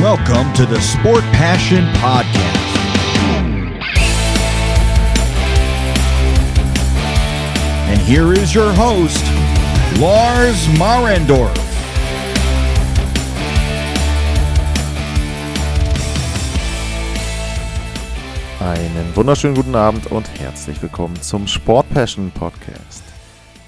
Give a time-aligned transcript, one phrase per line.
[0.00, 2.38] Welcome to the Sport Passion Podcast.
[7.88, 9.24] And here is your host,
[9.98, 11.52] Lars Marendorf.
[18.60, 23.07] Einen wunderschönen guten Abend und herzlich willkommen zum Sport Passion Podcast.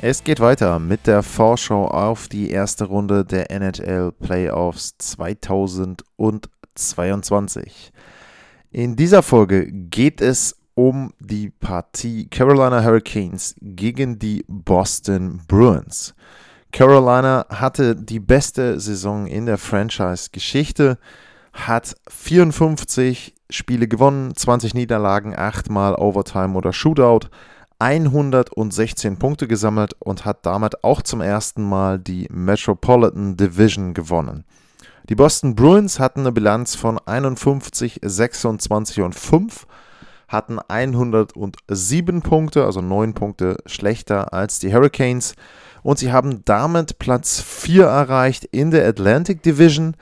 [0.03, 7.93] Es geht weiter mit der Vorschau auf die erste Runde der NHL Playoffs 2022.
[8.71, 16.15] In dieser Folge geht es um die Partie Carolina Hurricanes gegen die Boston Bruins.
[16.73, 20.97] Carolina hatte die beste Saison in der Franchise-Geschichte,
[21.53, 27.29] hat 54 Spiele gewonnen, 20 Niederlagen, 8 mal Overtime oder Shootout,
[27.81, 34.45] 116 Punkte gesammelt und hat damit auch zum ersten Mal die Metropolitan Division gewonnen.
[35.09, 39.67] Die Boston Bruins hatten eine Bilanz von 51, 26 und 5,
[40.29, 45.35] hatten 107 Punkte, also 9 Punkte schlechter als die Hurricanes
[45.83, 49.97] und sie haben damit Platz 4 erreicht in der Atlantic Division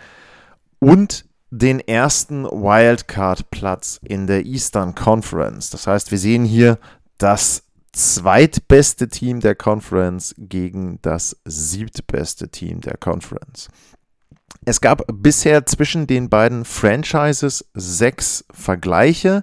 [0.80, 5.70] und den ersten Wildcard-Platz in der Eastern Conference.
[5.70, 6.78] Das heißt, wir sehen hier
[7.16, 7.62] das
[7.98, 13.68] zweitbeste Team der Conference gegen das siebtbeste Team der Conference.
[14.64, 19.42] Es gab bisher zwischen den beiden Franchises sechs Vergleiche.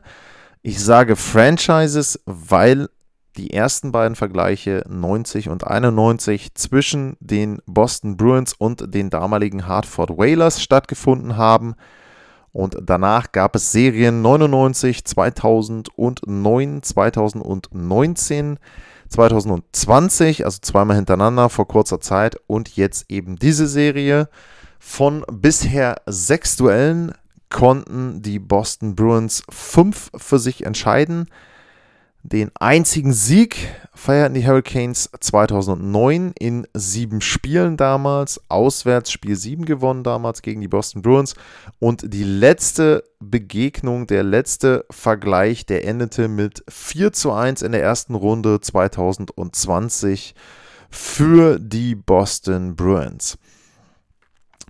[0.61, 2.87] Ich sage Franchises, weil
[3.35, 10.11] die ersten beiden Vergleiche 90 und 91 zwischen den Boston Bruins und den damaligen Hartford
[10.11, 11.75] Whalers stattgefunden haben.
[12.55, 18.59] Und danach gab es Serien 99, 2009, 2019,
[19.09, 24.29] 2020, also zweimal hintereinander vor kurzer Zeit und jetzt eben diese Serie.
[24.79, 27.11] Von bisher sechs Duellen
[27.49, 31.27] konnten die Boston Bruins fünf für sich entscheiden.
[32.31, 33.55] Den einzigen Sieg
[33.93, 38.41] feierten die Hurricanes 2009 in sieben Spielen damals.
[38.49, 41.35] Auswärts Spiel 7 gewonnen damals gegen die Boston Bruins.
[41.77, 47.83] Und die letzte Begegnung, der letzte Vergleich, der endete mit 4 zu 1 in der
[47.83, 50.33] ersten Runde 2020
[50.89, 53.37] für die Boston Bruins.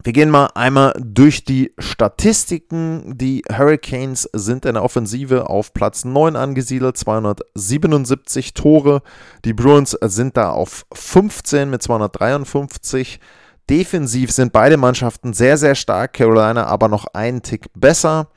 [0.06, 3.18] Wir gehen mal einmal durch die Statistiken.
[3.18, 9.02] Die Hurricanes sind in der Offensive auf Platz 9 angesiedelt, 277 Tore.
[9.46, 13.20] Die Bruins sind da auf 15 mit 253.
[13.68, 16.14] Defensiv sind beide Mannschaften sehr, sehr stark.
[16.14, 18.28] Carolina aber noch einen Tick besser.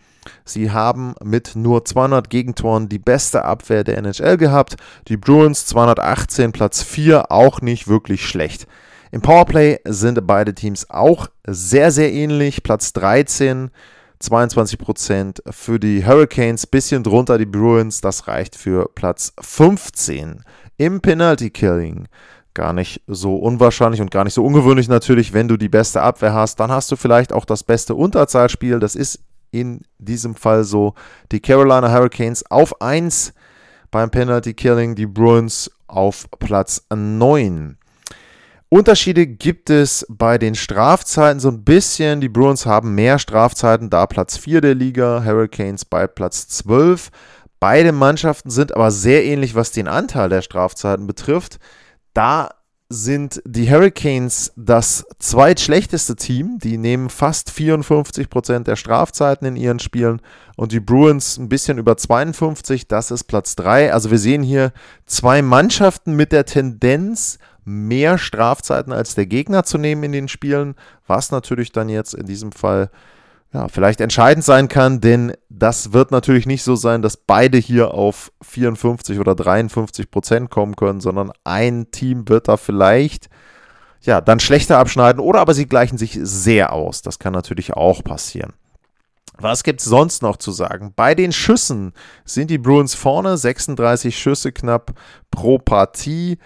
[0.45, 4.77] Sie haben mit nur 200 Gegentoren die beste Abwehr der NHL gehabt.
[5.09, 8.67] Die Bruins 218, Platz 4, auch nicht wirklich schlecht.
[9.11, 12.63] Im Powerplay sind beide Teams auch sehr, sehr ähnlich.
[12.63, 13.71] Platz 13,
[14.23, 18.01] 22% für die Hurricanes, bisschen drunter die Bruins.
[18.01, 20.43] Das reicht für Platz 15
[20.77, 22.09] im Penalty Killing.
[22.53, 26.35] Gar nicht so unwahrscheinlich und gar nicht so ungewöhnlich natürlich, wenn du die beste Abwehr
[26.35, 26.61] hast.
[26.61, 28.81] Dann hast du vielleicht auch das beste Unterzahlspiel.
[28.81, 29.21] Das ist
[29.51, 30.95] in diesem Fall so.
[31.33, 33.33] Die Carolina Hurricanes auf 1
[33.91, 37.79] beim Penalty Killing, die Bruins auf Platz 9.
[38.71, 42.21] Unterschiede gibt es bei den Strafzeiten so ein bisschen.
[42.21, 47.11] Die Bruins haben mehr Strafzeiten, da Platz 4 der Liga, Hurricanes bei Platz 12.
[47.61, 51.59] Beide Mannschaften sind aber sehr ähnlich, was den Anteil der Strafzeiten betrifft.
[52.13, 52.51] Da
[52.91, 56.59] sind die Hurricanes das zweitschlechteste Team.
[56.59, 60.23] Die nehmen fast 54% der Strafzeiten in ihren Spielen
[60.57, 62.89] und die Bruins ein bisschen über 52.
[62.89, 63.93] Das ist Platz 3.
[63.93, 64.73] Also wir sehen hier
[65.05, 70.75] zwei Mannschaften mit der Tendenz, mehr Strafzeiten als der Gegner zu nehmen in den Spielen,
[71.07, 72.91] was natürlich dann jetzt in diesem Fall
[73.53, 77.95] ja, vielleicht entscheidend sein kann, denn das wird natürlich nicht so sein, dass beide hier
[77.95, 83.29] auf 54 oder 53 Prozent kommen können, sondern ein Team wird da vielleicht
[84.03, 87.01] ja dann schlechter abschneiden oder aber sie gleichen sich sehr aus.
[87.03, 88.53] Das kann natürlich auch passieren.
[89.41, 90.93] Was gibt es sonst noch zu sagen?
[90.95, 91.93] Bei den Schüssen
[92.25, 94.93] sind die Bruins vorne, 36 Schüsse knapp
[95.31, 96.39] pro Partie.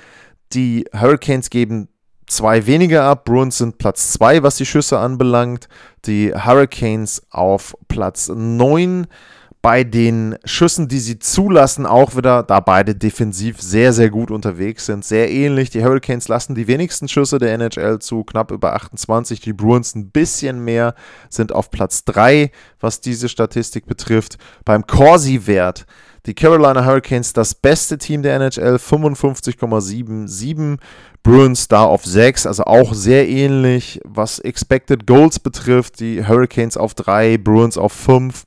[0.53, 1.89] Die Hurricanes geben
[2.33, 3.25] zwei weniger ab.
[3.25, 5.69] Bruins sind Platz 2, was die Schüsse anbelangt.
[6.07, 9.07] Die Hurricanes auf Platz 9.
[9.61, 14.87] Bei den Schüssen, die sie zulassen, auch wieder, da beide defensiv sehr, sehr gut unterwegs
[14.87, 15.05] sind.
[15.05, 15.71] Sehr ähnlich.
[15.71, 19.41] Die Hurricanes lassen die wenigsten Schüsse der NHL zu, knapp über 28.
[19.41, 20.97] Die Bruins ein bisschen mehr,
[21.31, 22.51] sind auf Platz 3,
[22.81, 24.37] was diese Statistik betrifft.
[24.65, 25.87] Beim Corsi-Wert
[26.27, 30.79] die Carolina Hurricanes das beste Team der NHL, 55,77.
[31.23, 36.01] Bruins da auf 6, also auch sehr ähnlich, was Expected Goals betrifft.
[36.01, 38.45] Die Hurricanes auf 3, Bruins auf 5.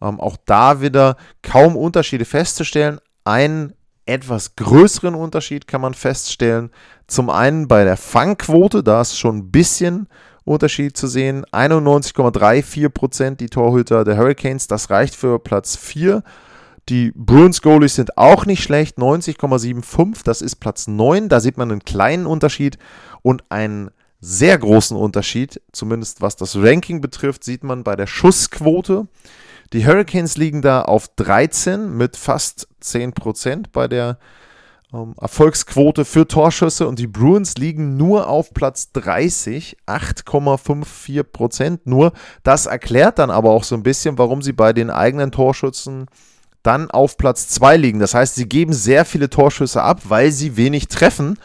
[0.00, 3.00] Ähm, auch da wieder kaum Unterschiede festzustellen.
[3.24, 3.74] Einen
[4.06, 6.70] etwas größeren Unterschied kann man feststellen.
[7.06, 10.08] Zum einen bei der Fangquote, da ist schon ein bisschen
[10.44, 11.44] Unterschied zu sehen.
[11.52, 16.22] 91,34% die Torhüter der Hurricanes, das reicht für Platz 4.
[16.88, 21.28] Die Bruins Goalies sind auch nicht schlecht, 90,75, das ist Platz 9.
[21.28, 22.78] Da sieht man einen kleinen Unterschied
[23.22, 23.90] und einen
[24.20, 29.08] sehr großen Unterschied, zumindest was das Ranking betrifft, sieht man bei der Schussquote.
[29.72, 34.18] Die Hurricanes liegen da auf 13 mit fast 10% bei der
[34.92, 42.12] ähm, Erfolgsquote für Torschüsse und die Bruins liegen nur auf Platz 30, 8,54% nur.
[42.44, 46.06] Das erklärt dann aber auch so ein bisschen, warum sie bei den eigenen Torschützen
[46.66, 47.98] dann auf Platz 2 liegen.
[47.98, 51.38] Das heißt, sie geben sehr viele Torschüsse ab, weil sie wenig treffen.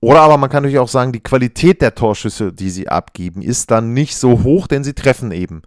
[0.00, 3.70] Oder aber man kann natürlich auch sagen, die Qualität der Torschüsse, die sie abgeben, ist
[3.70, 5.62] dann nicht so hoch, denn sie treffen eben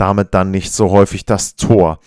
[0.00, 2.00] damit dann nicht so häufig das Tor.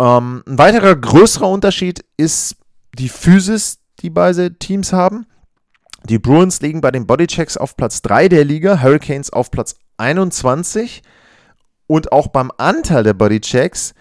[0.00, 2.56] Ähm, ein weiterer größerer Unterschied ist
[2.98, 5.26] die Physis, die beide Teams haben.
[6.04, 11.02] Die Bruins liegen bei den Bodychecks auf Platz 3 der Liga, Hurricanes auf Platz 21.
[11.86, 13.94] Und auch beim Anteil der Bodychecks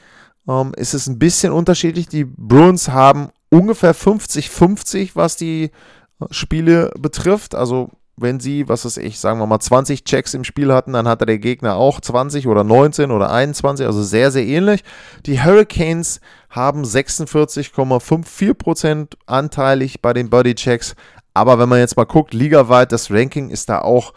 [0.48, 2.08] ähm, ist es ein bisschen unterschiedlich.
[2.08, 5.72] Die Bruins haben ungefähr 50-50, was die
[6.20, 7.56] äh, Spiele betrifft.
[7.56, 11.08] Also wenn sie, was weiß ich, sagen wir mal 20 Checks im Spiel hatten, dann
[11.08, 14.86] hatte der Gegner auch 20 oder 19 oder 21, also sehr, sehr ähnlich.
[15.26, 20.96] Die Hurricanes haben 46,54% anteilig bei den Bodychecks.
[21.34, 24.14] Aber wenn man jetzt mal guckt, ligaweit, das Ranking ist da auch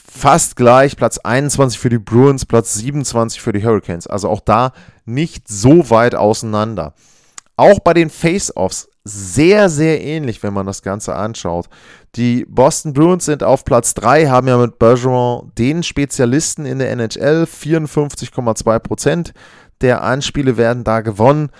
[0.00, 0.96] fast gleich.
[0.96, 4.06] Platz 21 für die Bruins, Platz 27 für die Hurricanes.
[4.06, 4.72] Also auch da
[5.04, 6.94] nicht so weit auseinander.
[7.56, 11.68] Auch bei den Face-Offs sehr, sehr ähnlich, wenn man das Ganze anschaut.
[12.16, 16.90] Die Boston Bruins sind auf Platz 3, haben ja mit Bergeron den Spezialisten in der
[16.90, 17.44] NHL.
[17.44, 19.32] 54,2%
[19.80, 21.50] der Anspiele werden da gewonnen.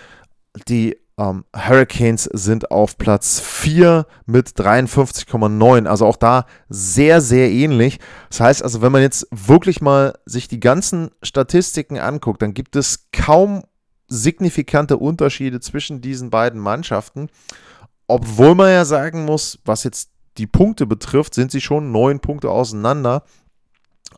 [0.69, 5.87] Die ähm, Hurricanes sind auf Platz 4 mit 53,9.
[5.87, 7.99] Also auch da sehr, sehr ähnlich.
[8.29, 12.77] Das heißt also, wenn man jetzt wirklich mal sich die ganzen Statistiken anguckt, dann gibt
[12.77, 13.65] es kaum
[14.09, 17.29] signifikante Unterschiede zwischen diesen beiden Mannschaften.
[18.07, 22.51] Obwohl man ja sagen muss, was jetzt die Punkte betrifft, sind sie schon neun Punkte
[22.51, 23.25] auseinander.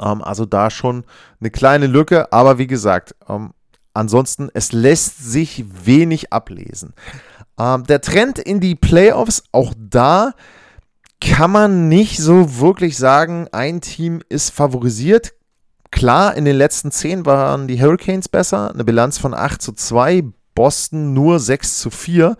[0.00, 1.04] Ähm, also da schon
[1.40, 2.32] eine kleine Lücke.
[2.32, 3.52] Aber wie gesagt, ähm,
[3.98, 6.94] ansonsten, es lässt sich wenig ablesen.
[7.58, 10.32] Ähm, der Trend in die Playoffs, auch da
[11.20, 15.34] kann man nicht so wirklich sagen, ein Team ist favorisiert.
[15.90, 20.22] Klar, in den letzten 10 waren die Hurricanes besser, eine Bilanz von 8 zu 2,
[20.54, 22.36] Boston nur 6 zu 4.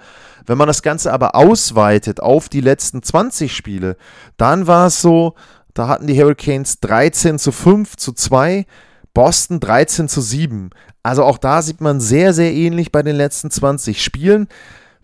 [0.47, 3.97] Wenn man das Ganze aber ausweitet auf die letzten 20 Spiele,
[4.37, 5.35] dann war es so,
[5.75, 8.67] da hatten die Hurricanes 13 zu 5 zu 2,
[9.15, 10.71] Boston 13 zu 7.
[11.03, 14.49] Also auch da sieht man sehr, sehr ähnlich bei den letzten 20 Spielen.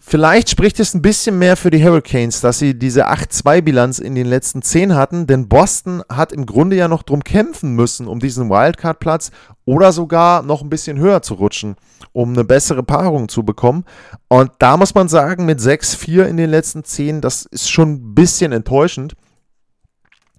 [0.07, 4.27] Vielleicht spricht es ein bisschen mehr für die Hurricanes, dass sie diese 8-2-Bilanz in den
[4.27, 8.51] letzten 10 hatten, denn Boston hat im Grunde ja noch drum kämpfen müssen, um diesen
[8.51, 9.31] Wildcard-Platz
[9.65, 11.77] oder sogar noch ein bisschen höher zu rutschen,
[12.13, 13.85] um eine bessere Paarung zu bekommen.
[14.29, 18.15] Und da muss man sagen, mit 6-4 in den letzten 10, das ist schon ein
[18.15, 19.15] bisschen enttäuschend.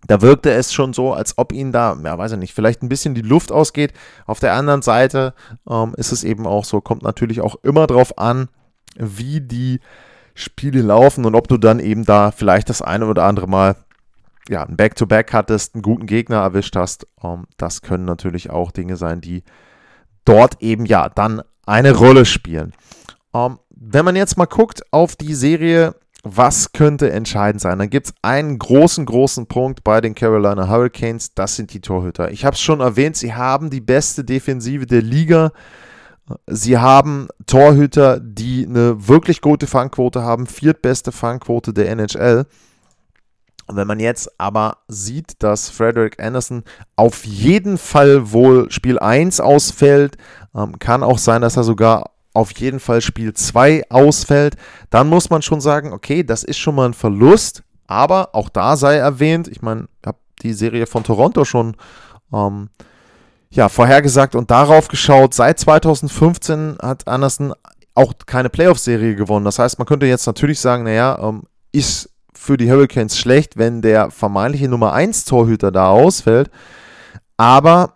[0.07, 2.89] Da wirkte es schon so, als ob ihnen da, ja, weiß ich nicht, vielleicht ein
[2.89, 3.93] bisschen die Luft ausgeht.
[4.25, 5.33] Auf der anderen Seite
[5.69, 8.49] ähm, ist es eben auch so, kommt natürlich auch immer drauf an,
[8.97, 9.79] wie die
[10.33, 13.75] Spiele laufen und ob du dann eben da vielleicht das eine oder andere Mal
[14.47, 17.07] ja, ein Back-to-Back -Back hattest, einen guten Gegner erwischt hast.
[17.23, 19.43] Ähm, das können natürlich auch Dinge sein, die
[20.23, 22.73] dort eben ja dann eine Rolle spielen.
[23.33, 25.95] Ähm, wenn man jetzt mal guckt auf die Serie,
[26.27, 31.35] was könnte entscheidend sein, dann gibt es einen großen, großen Punkt bei den Carolina Hurricanes,
[31.35, 32.31] das sind die Torhüter.
[32.31, 35.51] Ich habe es schon erwähnt, sie haben die beste Defensive der Liga.
[36.47, 42.47] Sie haben Torhüter, die eine wirklich gute Fangquote haben, viertbeste Fangquote der NHL.
[43.67, 46.63] Und wenn man jetzt aber sieht, dass Frederick Anderson
[46.95, 50.17] auf jeden Fall wohl Spiel 1 ausfällt,
[50.55, 54.55] ähm, kann auch sein, dass er sogar auf jeden Fall Spiel 2 ausfällt,
[54.89, 58.75] dann muss man schon sagen, okay, das ist schon mal ein Verlust, aber auch da
[58.75, 61.75] sei erwähnt, ich meine, ich habe die Serie von Toronto schon
[62.33, 62.69] ähm,
[63.49, 65.33] ja, vorhergesagt und darauf geschaut.
[65.33, 67.53] Seit 2015 hat Anderson
[67.93, 69.45] auch keine Playoff-Serie gewonnen.
[69.45, 73.81] Das heißt, man könnte jetzt natürlich sagen, naja, ähm, ist für die Hurricanes schlecht, wenn
[73.81, 76.51] der vermeintliche Nummer 1 Torhüter da ausfällt.
[77.37, 77.93] Aber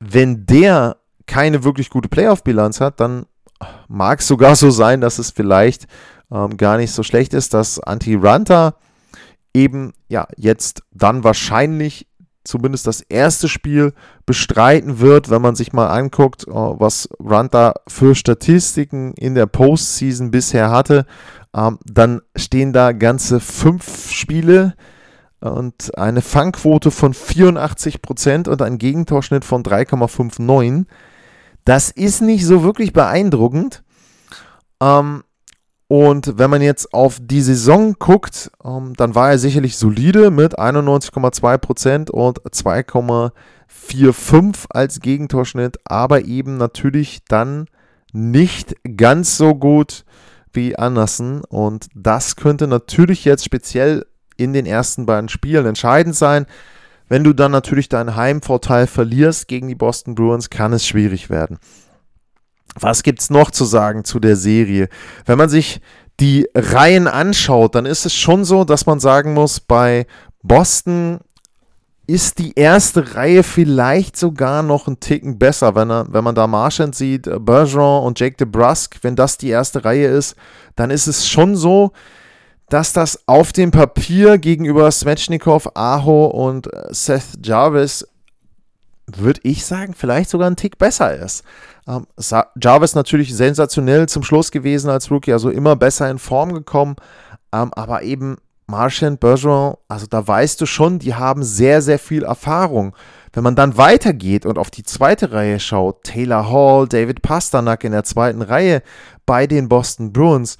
[0.00, 3.26] wenn der keine wirklich gute Playoff-Bilanz hat, dann
[3.88, 5.86] mag sogar so sein, dass es vielleicht
[6.30, 8.74] ähm, gar nicht so schlecht ist, dass Anti-Ranta
[9.54, 12.06] eben ja jetzt dann wahrscheinlich
[12.44, 13.92] zumindest das erste Spiel
[14.26, 19.46] bestreiten wird, wenn man sich mal anguckt, äh, was Runt da für Statistiken in der
[19.46, 21.06] Postseason bisher hatte,
[21.54, 24.74] ähm, dann stehen da ganze fünf Spiele
[25.40, 30.86] und eine Fangquote von 84% und ein Gegentorschnitt von 3,59.
[31.64, 33.82] Das ist nicht so wirklich beeindruckend.
[34.80, 35.24] Ähm,
[35.88, 40.58] und wenn man jetzt auf die Saison guckt, ähm, dann war er sicherlich solide mit
[40.58, 47.66] 91,2% und 2,45 als Gegentorschnitt, aber eben natürlich dann
[48.12, 50.06] nicht ganz so gut
[50.54, 51.42] wie Anderson.
[51.48, 54.06] Und das könnte natürlich jetzt speziell
[54.38, 56.46] in den ersten beiden Spielen entscheidend sein.
[57.12, 61.58] Wenn du dann natürlich deinen Heimvorteil verlierst gegen die Boston Bruins, kann es schwierig werden.
[62.74, 64.88] Was gibt es noch zu sagen zu der Serie?
[65.26, 65.82] Wenn man sich
[66.20, 70.06] die Reihen anschaut, dann ist es schon so, dass man sagen muss, bei
[70.42, 71.18] Boston
[72.06, 76.46] ist die erste Reihe vielleicht sogar noch ein Ticken besser, wenn, er, wenn man da
[76.46, 80.34] Marchand sieht, Bergeron und Jake DeBrusque, wenn das die erste Reihe ist,
[80.76, 81.92] dann ist es schon so,
[82.72, 88.08] dass das auf dem Papier gegenüber Svechnikov, Aho und Seth Jarvis,
[89.06, 91.44] würde ich sagen, vielleicht sogar ein Tick besser ist.
[91.86, 92.06] Ähm,
[92.58, 96.96] Jarvis natürlich sensationell zum Schluss gewesen als Rookie, also immer besser in Form gekommen.
[97.52, 102.22] Ähm, aber eben Marchand, Bergeron, also da weißt du schon, die haben sehr, sehr viel
[102.22, 102.96] Erfahrung.
[103.34, 107.92] Wenn man dann weitergeht und auf die zweite Reihe schaut, Taylor Hall, David Pasternak in
[107.92, 108.82] der zweiten Reihe
[109.26, 110.56] bei den Boston Bruins,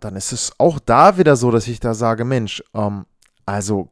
[0.00, 3.04] dann ist es auch da wieder so, dass ich da sage, Mensch, ähm,
[3.44, 3.90] also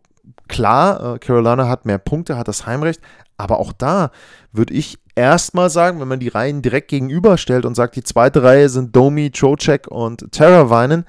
[0.49, 3.01] klar, äh, Carolina hat mehr Punkte, hat das Heimrecht,
[3.37, 4.11] aber auch da
[4.53, 8.69] würde ich erstmal sagen, wenn man die Reihen direkt gegenüberstellt und sagt, die zweite Reihe
[8.69, 11.05] sind Domi, Trocek und Terravainen,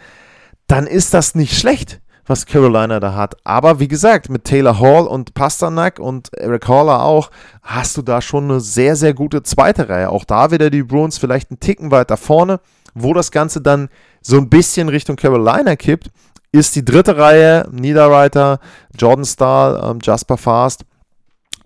[0.68, 3.36] dann ist das nicht schlecht, was Carolina da hat.
[3.44, 7.30] Aber wie gesagt, mit Taylor Hall und Pasternak und Eric Haller auch,
[7.62, 10.10] hast du da schon eine sehr, sehr gute zweite Reihe.
[10.10, 12.60] Auch da wieder die Bruins vielleicht einen Ticken weiter vorne,
[12.96, 13.90] wo das Ganze dann
[14.28, 16.10] so ein bisschen Richtung Carolina kippt,
[16.52, 18.60] ist die dritte Reihe, Niederreiter,
[18.98, 20.84] Jordan Stahl, ähm, Jasper Fast,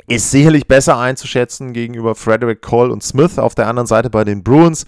[0.08, 4.44] ist sicherlich besser einzuschätzen gegenüber Frederick Cole und Smith auf der anderen Seite bei den
[4.44, 4.86] Bruins.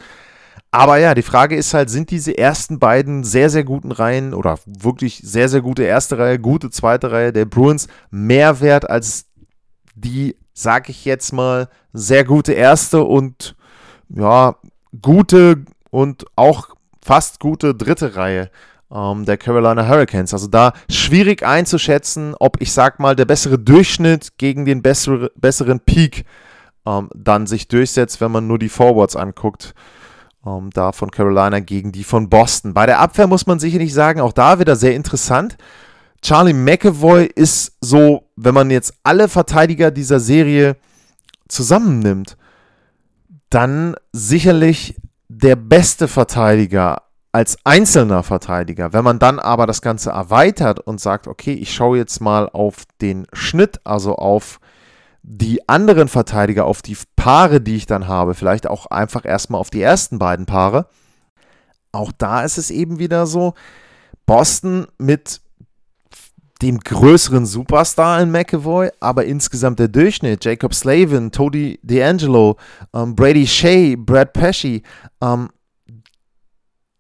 [0.70, 4.60] Aber ja, die Frage ist halt, sind diese ersten beiden sehr, sehr guten Reihen oder
[4.66, 9.28] wirklich sehr, sehr gute erste Reihe, gute zweite Reihe der Bruins mehr wert als
[9.96, 13.56] die, sag ich jetzt mal, sehr gute erste und
[14.10, 14.56] ja,
[15.02, 16.70] gute und auch
[17.04, 18.50] fast gute dritte Reihe
[18.94, 20.34] ähm, der Carolina Hurricanes.
[20.34, 25.80] Also da schwierig einzuschätzen, ob ich sag mal der bessere Durchschnitt gegen den bessere, besseren
[25.80, 26.26] Peak
[26.86, 29.74] ähm, dann sich durchsetzt, wenn man nur die Forwards anguckt.
[30.46, 32.74] Ähm, da von Carolina gegen die von Boston.
[32.74, 35.58] Bei der Abwehr muss man sicherlich sagen, auch da wieder sehr interessant.
[36.22, 40.78] Charlie McAvoy ist so, wenn man jetzt alle Verteidiger dieser Serie
[41.48, 42.38] zusammennimmt,
[43.50, 44.96] dann sicherlich
[45.34, 48.92] der beste Verteidiger als einzelner Verteidiger.
[48.92, 52.84] Wenn man dann aber das Ganze erweitert und sagt, okay, ich schaue jetzt mal auf
[53.00, 54.60] den Schnitt, also auf
[55.24, 59.70] die anderen Verteidiger, auf die Paare, die ich dann habe, vielleicht auch einfach erstmal auf
[59.70, 60.88] die ersten beiden Paare.
[61.94, 63.54] Auch da ist es eben wieder so,
[64.26, 65.42] Boston mit
[66.62, 72.58] dem größeren Superstar in McAvoy, aber insgesamt der Durchschnitt, Jacob Slavin, Tony D'Angelo,
[72.94, 74.84] ähm, Brady Shea, Brad Pesci,
[75.22, 75.50] ähm,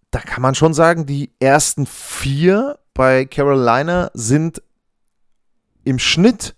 [0.09, 4.61] da kann man schon sagen, die ersten vier bei Carolina sind
[5.83, 6.55] im Schnitt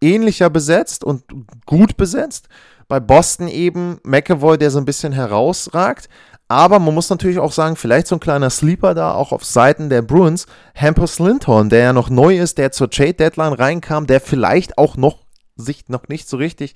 [0.00, 1.24] ähnlicher besetzt und
[1.66, 2.48] gut besetzt.
[2.88, 6.08] Bei Boston eben McAvoy, der so ein bisschen herausragt.
[6.48, 9.90] Aber man muss natürlich auch sagen, vielleicht so ein kleiner Sleeper da auch auf Seiten
[9.90, 10.46] der Bruins.
[10.76, 14.96] Hampus Lindhorn, der ja noch neu ist, der zur Trade Deadline reinkam, der vielleicht auch
[14.96, 15.24] noch
[15.56, 16.74] sich noch nicht so richtig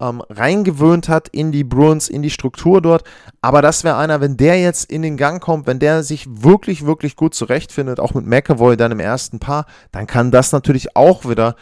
[0.00, 3.04] ähm, reingewöhnt hat in die Bruins, in die Struktur dort.
[3.40, 6.84] Aber das wäre einer, wenn der jetzt in den Gang kommt, wenn der sich wirklich,
[6.84, 11.28] wirklich gut zurechtfindet, auch mit McAvoy dann im ersten Paar, dann kann das natürlich auch
[11.28, 11.56] wieder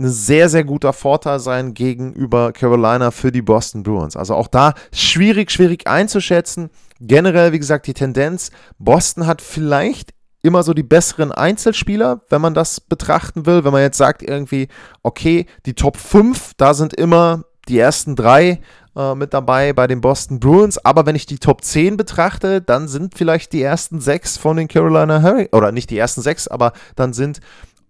[0.00, 4.16] ein sehr, sehr guter Vorteil sein gegenüber Carolina für die Boston Bruins.
[4.16, 6.70] Also auch da schwierig, schwierig einzuschätzen.
[7.00, 10.10] Generell, wie gesagt, die Tendenz, Boston hat vielleicht
[10.42, 13.64] immer so die besseren Einzelspieler, wenn man das betrachten will.
[13.64, 14.68] Wenn man jetzt sagt irgendwie,
[15.02, 18.60] okay, die Top 5, da sind immer die ersten drei
[18.96, 20.84] äh, mit dabei bei den Boston Bruins.
[20.84, 24.68] Aber wenn ich die Top 10 betrachte, dann sind vielleicht die ersten sechs von den
[24.68, 27.40] Carolina Hurricanes, oder nicht die ersten sechs, aber dann sind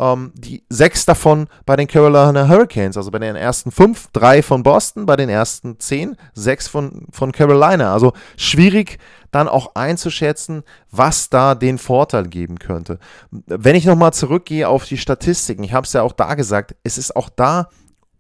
[0.00, 4.62] ähm, die sechs davon bei den Carolina Hurricanes, also bei den ersten fünf, drei von
[4.62, 7.92] Boston, bei den ersten zehn, sechs von, von Carolina.
[7.92, 8.98] Also schwierig
[9.30, 12.98] dann auch einzuschätzen, was da den Vorteil geben könnte.
[13.30, 16.98] Wenn ich nochmal zurückgehe auf die Statistiken, ich habe es ja auch da gesagt, es
[16.98, 17.68] ist auch da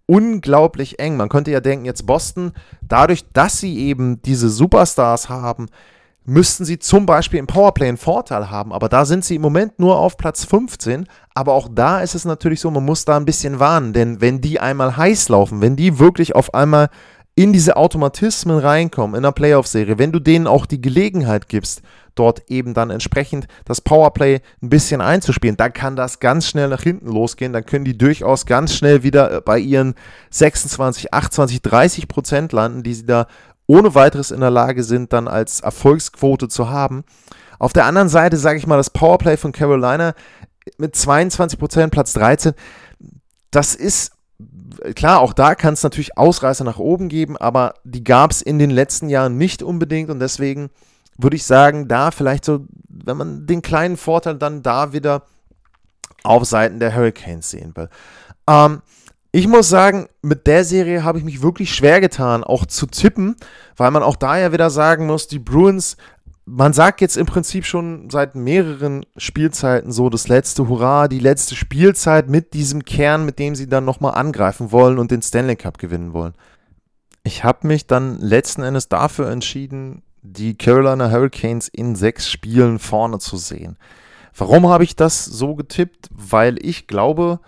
[0.06, 1.16] unglaublich eng.
[1.16, 5.68] Man könnte ja denken, jetzt Boston, dadurch, dass sie eben diese Superstars haben,
[6.24, 8.72] müssten sie zum Beispiel im Powerplay einen Vorteil haben.
[8.72, 11.06] Aber da sind sie im Moment nur auf Platz 15.
[11.34, 13.92] Aber auch da ist es natürlich so, man muss da ein bisschen warnen.
[13.92, 16.88] Denn wenn die einmal heiß laufen, wenn die wirklich auf einmal
[17.34, 21.80] in diese Automatismen reinkommen in der Playoff-Serie, wenn du denen auch die Gelegenheit gibst,
[22.14, 26.82] dort eben dann entsprechend das Powerplay ein bisschen einzuspielen, dann kann das ganz schnell nach
[26.82, 27.52] hinten losgehen.
[27.52, 29.94] Dann können die durchaus ganz schnell wieder bei ihren
[30.30, 33.26] 26, 28, 30 Prozent landen, die sie da
[33.70, 37.04] ohne weiteres in der Lage sind, dann als Erfolgsquote zu haben.
[37.60, 40.14] Auf der anderen Seite sage ich mal, das Powerplay von Carolina
[40.76, 42.54] mit 22%, Platz 13,
[43.52, 44.12] das ist
[44.96, 48.58] klar, auch da kann es natürlich Ausreißer nach oben geben, aber die gab es in
[48.58, 50.70] den letzten Jahren nicht unbedingt und deswegen
[51.16, 55.22] würde ich sagen, da vielleicht so, wenn man den kleinen Vorteil dann da wieder
[56.24, 57.88] auf Seiten der Hurricanes sehen will.
[58.48, 58.82] Ähm,
[59.32, 63.36] ich muss sagen, mit der Serie habe ich mich wirklich schwer getan, auch zu tippen,
[63.76, 65.96] weil man auch da ja wieder sagen muss, die Bruins,
[66.46, 71.54] man sagt jetzt im Prinzip schon seit mehreren Spielzeiten so, das letzte Hurra, die letzte
[71.54, 75.78] Spielzeit mit diesem Kern, mit dem sie dann nochmal angreifen wollen und den Stanley Cup
[75.78, 76.34] gewinnen wollen.
[77.22, 83.20] Ich habe mich dann letzten Endes dafür entschieden, die Carolina Hurricanes in sechs Spielen vorne
[83.20, 83.76] zu sehen.
[84.36, 86.08] Warum habe ich das so getippt?
[86.10, 87.40] Weil ich glaube,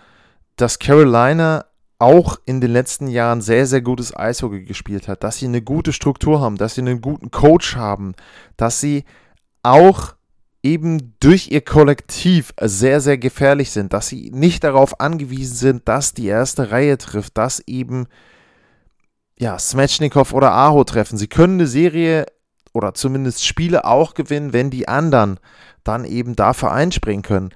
[0.57, 1.65] dass Carolina
[2.03, 5.93] auch in den letzten Jahren sehr, sehr gutes Eishockey gespielt hat, dass sie eine gute
[5.93, 8.15] Struktur haben, dass sie einen guten Coach haben,
[8.57, 9.05] dass sie
[9.63, 10.15] auch
[10.65, 16.13] eben durch ihr Kollektiv sehr, sehr gefährlich sind, dass sie nicht darauf angewiesen sind, dass
[16.13, 18.09] die erste Reihe trifft, dass eben
[19.39, 21.17] ja, Smetschnikow oder Aho treffen.
[21.17, 22.27] Sie können eine Serie
[22.73, 25.39] oder zumindest Spiele auch gewinnen, wenn die anderen
[25.85, 27.51] dann eben dafür einspringen können.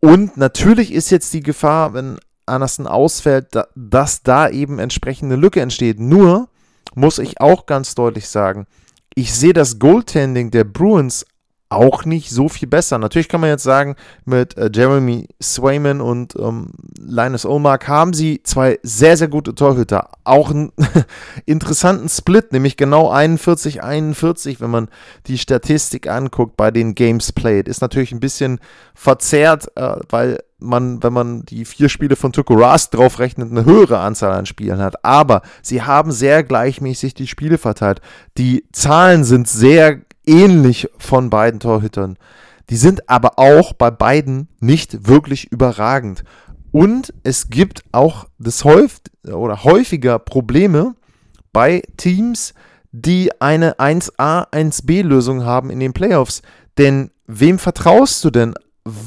[0.00, 2.18] Und natürlich ist jetzt die Gefahr, wenn
[2.50, 6.00] Anderson ausfällt, dass da eben entsprechende Lücke entsteht.
[6.00, 6.48] Nur
[6.94, 8.66] muss ich auch ganz deutlich sagen,
[9.14, 11.24] ich sehe das Goaltending der Bruins
[11.70, 12.98] auch nicht so viel besser.
[12.98, 13.94] Natürlich kann man jetzt sagen,
[14.24, 20.10] mit äh, Jeremy Swayman und ähm, Linus Olmark haben sie zwei sehr, sehr gute Torhüter.
[20.24, 20.72] Auch einen
[21.46, 24.88] interessanten Split, nämlich genau 41-41, wenn man
[25.28, 27.68] die Statistik anguckt bei den Games Played.
[27.68, 28.58] Ist natürlich ein bisschen
[28.94, 33.98] verzerrt, äh, weil man, wenn man die vier Spiele von Tuko Rask draufrechnet, eine höhere
[33.98, 35.04] Anzahl an Spielen hat.
[35.04, 38.00] Aber sie haben sehr gleichmäßig die Spiele verteilt.
[38.38, 42.16] Die Zahlen sind sehr ähnlich von beiden Torhütern.
[42.70, 46.22] Die sind aber auch bei beiden nicht wirklich überragend.
[46.72, 50.94] Und es gibt auch das häufig oder häufiger Probleme
[51.52, 52.54] bei Teams,
[52.92, 56.42] die eine 1A, 1B Lösung haben in den Playoffs.
[56.78, 58.54] Denn wem vertraust du denn?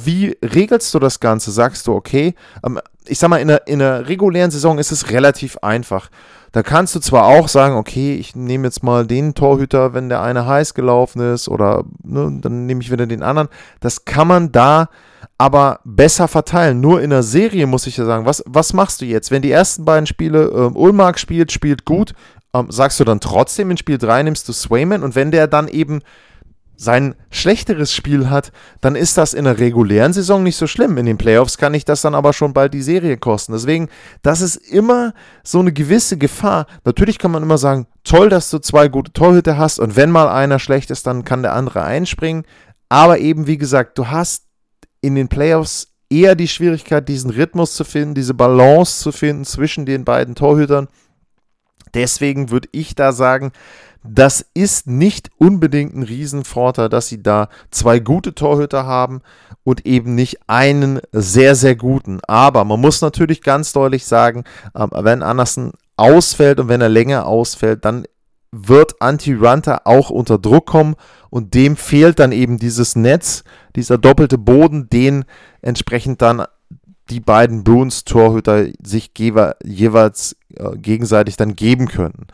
[0.04, 1.52] Wie regelst du das Ganze?
[1.52, 5.10] Sagst du, okay, ähm, ich sag mal, in der, in der regulären Saison ist es
[5.10, 6.10] relativ einfach.
[6.52, 10.22] Da kannst du zwar auch sagen, okay, ich nehme jetzt mal den Torhüter, wenn der
[10.22, 13.50] eine heiß gelaufen ist, oder ne, dann nehme ich wieder den anderen.
[13.80, 14.90] Das kann man da
[15.38, 16.80] aber besser verteilen.
[16.80, 19.32] Nur in der Serie muss ich ja sagen, was, was machst du jetzt?
[19.32, 22.14] Wenn die ersten beiden Spiele ähm, Ulmark spielt, spielt gut,
[22.54, 25.68] ähm, sagst du dann trotzdem in Spiel 3 nimmst du Swayman und wenn der dann
[25.68, 26.02] eben
[26.76, 30.98] sein schlechteres Spiel hat, dann ist das in der regulären Saison nicht so schlimm.
[30.98, 33.54] In den Playoffs kann ich das dann aber schon bald die Serie kosten.
[33.54, 33.90] Deswegen,
[34.22, 36.66] das ist immer so eine gewisse Gefahr.
[36.84, 40.28] Natürlich kann man immer sagen, toll, dass du zwei gute Torhüter hast und wenn mal
[40.28, 42.44] einer schlecht ist, dann kann der andere einspringen.
[42.90, 44.46] Aber eben, wie gesagt, du hast
[45.02, 49.86] in den Playoffs eher die Schwierigkeit, diesen Rhythmus zu finden, diese Balance zu finden zwischen
[49.86, 50.88] den beiden Torhütern.
[51.94, 53.52] Deswegen würde ich da sagen,
[54.04, 59.22] das ist nicht unbedingt ein Riesenvorteil, dass sie da zwei gute Torhüter haben
[59.64, 62.20] und eben nicht einen sehr, sehr guten.
[62.28, 64.44] Aber man muss natürlich ganz deutlich sagen,
[64.76, 68.06] ähm, wenn Anderson ausfällt und wenn er länger ausfällt, dann
[68.52, 70.96] wird Anti-Runter auch unter Druck kommen
[71.30, 73.44] und dem fehlt dann eben dieses Netz,
[73.76, 75.26] dieser doppelte Boden, den
[75.62, 76.44] entsprechend dann
[77.10, 82.28] die beiden Bruins-Torhüter sich jeweils äh, gegenseitig dann geben können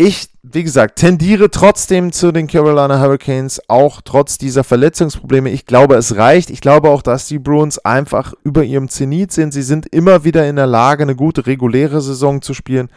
[0.00, 5.50] ich, wie gesagt, tendiere trotzdem zu den Carolina Hurricanes, auch trotz dieser Verletzungsprobleme.
[5.50, 6.48] Ich glaube, es reicht.
[6.48, 9.52] Ich glaube auch, dass die Bruins einfach über ihrem Zenit sind.
[9.52, 12.88] Sie sind immer wieder in der Lage, eine gute reguläre Saison zu spielen.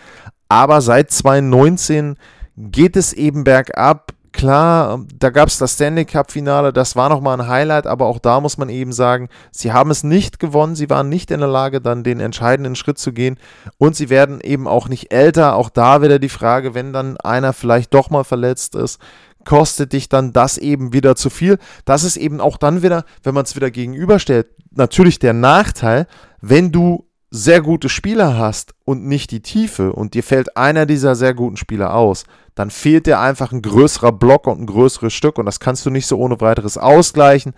[0.47, 2.15] Aber seit 2019
[2.55, 4.13] geht es eben bergab.
[4.43, 8.41] Klar, da gab es das Stanley Cup-Finale, das war nochmal ein Highlight, aber auch da
[8.41, 11.79] muss man eben sagen, sie haben es nicht gewonnen, sie waren nicht in der Lage,
[11.79, 13.39] dann den entscheidenden Schritt zu gehen
[13.77, 15.56] und sie werden eben auch nicht älter.
[15.56, 18.99] Auch da wieder die Frage, wenn dann einer vielleicht doch mal verletzt ist,
[19.45, 21.58] kostet dich dann das eben wieder zu viel.
[21.86, 26.06] Das ist eben auch dann wieder, wenn man es wieder gegenüberstellt, natürlich der Nachteil,
[26.41, 31.15] wenn du sehr gute Spieler hast und nicht die Tiefe und dir fällt einer dieser
[31.15, 35.39] sehr guten Spieler aus, dann fehlt dir einfach ein größerer Block und ein größeres Stück
[35.39, 37.53] und das kannst du nicht so ohne weiteres ausgleichen.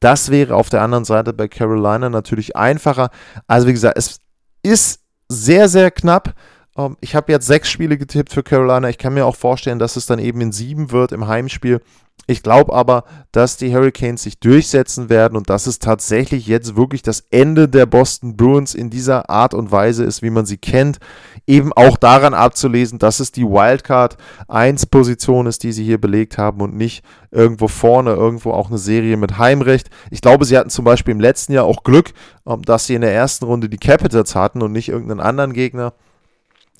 [0.00, 3.10] Das wäre auf der anderen Seite bei Carolina natürlich einfacher.
[3.46, 4.18] Also wie gesagt, es
[4.64, 6.34] ist sehr, sehr knapp.
[6.76, 8.88] Ähm, ich habe jetzt sechs Spiele getippt für Carolina.
[8.88, 11.80] Ich kann mir auch vorstellen, dass es dann eben in sieben wird im Heimspiel.
[12.26, 17.02] Ich glaube aber, dass die Hurricanes sich durchsetzen werden und dass es tatsächlich jetzt wirklich
[17.02, 20.98] das Ende der Boston Bruins in dieser Art und Weise ist, wie man sie kennt.
[21.46, 26.38] Eben auch daran abzulesen, dass es die Wildcard 1 Position ist, die sie hier belegt
[26.38, 29.90] haben und nicht irgendwo vorne, irgendwo auch eine Serie mit Heimrecht.
[30.10, 32.12] Ich glaube, sie hatten zum Beispiel im letzten Jahr auch Glück,
[32.46, 35.94] ähm, dass sie in der ersten Runde die Capitals hatten und nicht irgendeinen anderen Gegner.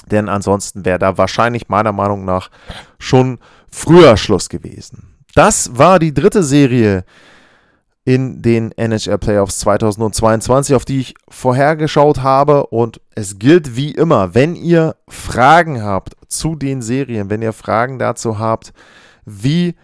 [0.06, 2.50] Denn ansonsten wäre da wahrscheinlich meiner Meinung nach
[2.98, 3.38] schon
[3.70, 5.10] früher Schluss gewesen.
[5.34, 7.04] Das war die dritte Serie
[8.04, 12.66] in den NHL Playoffs 2022, auf die ich vorhergeschaut habe.
[12.66, 17.98] Und es gilt wie immer, wenn ihr Fragen habt zu den Serien, wenn ihr Fragen
[17.98, 18.72] dazu habt,
[19.24, 19.74] wie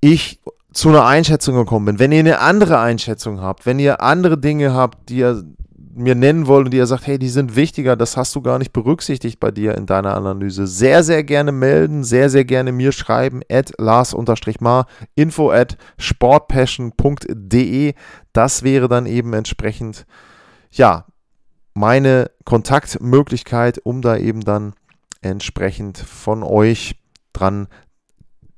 [0.00, 0.40] ich
[0.72, 4.72] zu einer Einschätzung gekommen bin, wenn ihr eine andere Einschätzung habt, wenn ihr andere Dinge
[4.72, 5.44] habt, die ihr
[5.94, 8.58] mir nennen wollen und die er sagt, hey, die sind wichtiger, das hast du gar
[8.58, 12.92] nicht berücksichtigt bei dir in deiner Analyse, sehr, sehr gerne melden, sehr, sehr gerne mir
[12.92, 17.94] schreiben, at lars-mar, info at sportpassion.de.
[18.32, 20.06] Das wäre dann eben entsprechend,
[20.70, 21.04] ja,
[21.74, 24.74] meine Kontaktmöglichkeit, um da eben dann
[25.20, 26.96] entsprechend von euch
[27.32, 27.68] dran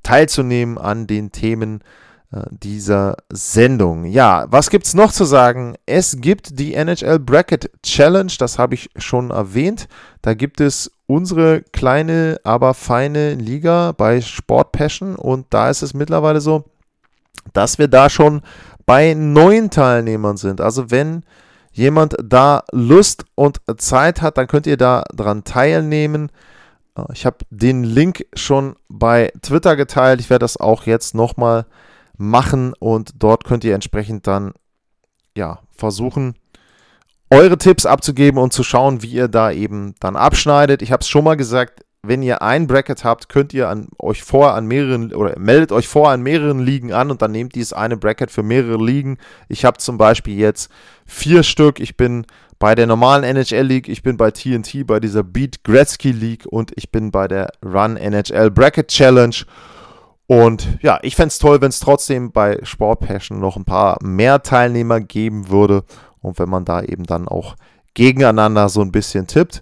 [0.03, 1.83] teilzunehmen an den Themen,
[2.51, 4.05] dieser Sendung.
[4.05, 5.77] Ja, was gibt es noch zu sagen?
[5.87, 9.88] Es gibt die NHL Bracket Challenge, das habe ich schon erwähnt.
[10.23, 15.94] Da gibt es unsere kleine, aber feine Liga bei Sport Passion und da ist es
[15.94, 16.64] mittlerweile so,
[17.53, 18.42] dass wir da schon
[18.87, 20.61] bei neun Teilnehmern sind.
[20.61, 21.25] Also wenn
[21.73, 26.31] jemand da Lust und Zeit hat, dann könnt ihr da dran teilnehmen.
[26.97, 30.20] Äh, ich habe den Link schon bei Twitter geteilt.
[30.20, 31.66] Ich werde das auch jetzt nochmal mal
[32.16, 34.53] machen und dort könnt ihr entsprechend dann
[35.37, 36.35] ja versuchen
[37.31, 40.83] eure Tipps abzugeben und zu schauen, wie ihr da eben dann abschneidet.
[40.83, 44.22] Ich habe es schon mal gesagt, wenn ihr ein Bracket habt, könnt ihr an, euch
[44.22, 47.72] vor an mehreren oder meldet euch vor an mehreren Ligen an und dann nehmt dieses
[47.72, 49.18] eine Bracket für mehrere Ligen.
[49.48, 50.70] Ich habe zum Beispiel jetzt
[51.07, 51.81] vier Stück.
[51.81, 52.27] Ich bin
[52.59, 56.72] bei der normalen NHL League, ich bin bei TNT, bei dieser Beat Gretzky League und
[56.77, 59.37] ich bin bei der Run NHL Bracket Challenge.
[60.27, 63.99] Und ja, ich fände es toll, wenn es trotzdem bei Sport Passion noch ein paar
[64.03, 65.85] mehr Teilnehmer geben würde
[66.21, 67.57] und wenn man da eben dann auch
[67.93, 69.61] gegeneinander so ein bisschen tippt.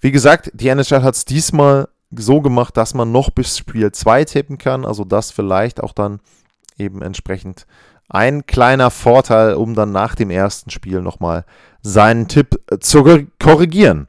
[0.00, 4.24] Wie gesagt, die NHL hat es diesmal so gemacht, dass man noch bis Spiel 2
[4.24, 6.20] tippen kann, also das vielleicht auch dann
[6.76, 7.66] eben entsprechend
[8.08, 11.44] ein kleiner Vorteil, um dann nach dem ersten Spiel nochmal
[11.82, 13.04] seinen Tipp zu
[13.38, 14.08] korrigieren.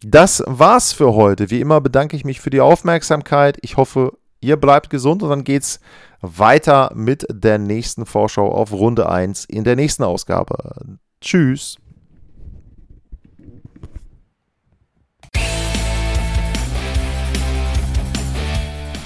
[0.00, 1.50] Das war's für heute.
[1.50, 3.58] Wie immer bedanke ich mich für die Aufmerksamkeit.
[3.60, 5.80] Ich hoffe, Ihr bleibt gesund und dann geht's
[6.20, 10.98] weiter mit der nächsten Vorschau auf Runde 1 in der nächsten Ausgabe.
[11.20, 11.76] Tschüss.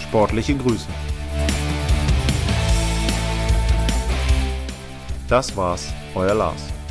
[0.03, 0.89] Sportliche Grüße.
[5.29, 6.82] Das war's, euer Lars.